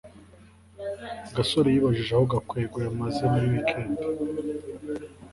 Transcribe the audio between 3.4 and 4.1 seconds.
wikendi